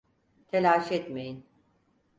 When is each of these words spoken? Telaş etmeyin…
Telaş 0.47 0.91
etmeyin… 0.91 1.45